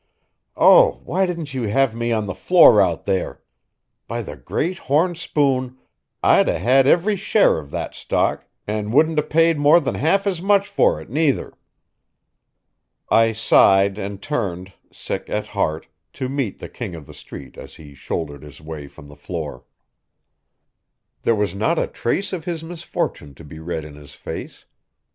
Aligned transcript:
Oh, 0.57 0.99
why 1.05 1.27
didn't 1.27 1.53
you 1.53 1.67
have 1.67 1.93
me 1.93 2.11
on 2.11 2.25
the 2.25 2.33
floor 2.33 2.81
out 2.81 3.05
there? 3.05 3.39
By 4.07 4.23
the 4.23 4.35
great 4.35 4.79
horn 4.79 5.13
spoon, 5.13 5.77
I'd 6.23 6.49
'a' 6.49 6.57
had 6.57 6.87
every 6.87 7.15
share 7.15 7.59
of 7.59 7.69
that 7.69 7.93
stock, 7.93 8.45
and 8.65 8.91
wouldn't 8.93 9.19
'a' 9.19 9.21
paid 9.21 9.59
more 9.59 9.79
than 9.79 9.93
half 9.93 10.25
as 10.25 10.41
much 10.41 10.67
for 10.67 10.99
it, 10.99 11.11
neither." 11.11 11.53
I 13.11 13.31
sighed 13.33 13.99
and 13.99 14.19
turned, 14.23 14.73
sick 14.91 15.25
at 15.29 15.45
heart, 15.45 15.85
to 16.13 16.27
meet 16.27 16.57
the 16.57 16.67
King 16.67 16.95
of 16.95 17.05
the 17.05 17.13
Street 17.13 17.55
as 17.55 17.75
he 17.75 17.93
shouldered 17.93 18.41
his 18.41 18.59
way 18.59 18.87
from 18.87 19.07
the 19.07 19.15
floor. 19.15 19.65
There 21.21 21.35
was 21.35 21.53
not 21.53 21.77
a 21.77 21.85
trace 21.85 22.33
of 22.33 22.45
his 22.45 22.63
misfortune 22.63 23.35
to 23.35 23.43
be 23.43 23.59
read 23.59 23.85
in 23.85 23.93
his 23.93 24.15
face. 24.15 24.65